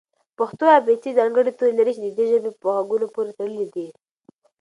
[0.37, 3.87] پښتو ابېڅې ځانګړي توري لري چې د دې ژبې په غږونو پورې تړلي دي.